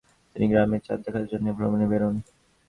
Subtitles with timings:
[0.31, 2.15] তিনি গ্রামে চাঁদ দেখার জন্য ভ্রমণে বেরোন।